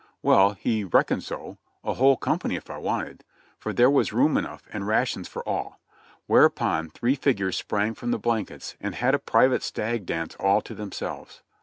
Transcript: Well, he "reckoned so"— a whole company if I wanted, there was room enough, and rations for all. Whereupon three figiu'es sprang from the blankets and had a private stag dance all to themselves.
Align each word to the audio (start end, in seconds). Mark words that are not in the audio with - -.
Well, 0.23 0.53
he 0.53 0.83
"reckoned 0.83 1.21
so"— 1.21 1.59
a 1.83 1.93
whole 1.93 2.17
company 2.17 2.55
if 2.55 2.71
I 2.71 2.79
wanted, 2.79 3.23
there 3.63 3.87
was 3.87 4.11
room 4.11 4.35
enough, 4.35 4.63
and 4.73 4.87
rations 4.87 5.27
for 5.27 5.47
all. 5.47 5.79
Whereupon 6.25 6.89
three 6.89 7.15
figiu'es 7.15 7.53
sprang 7.55 7.93
from 7.93 8.09
the 8.09 8.17
blankets 8.17 8.75
and 8.81 8.95
had 8.95 9.13
a 9.13 9.19
private 9.19 9.61
stag 9.61 10.07
dance 10.07 10.35
all 10.39 10.61
to 10.61 10.73
themselves. 10.73 11.43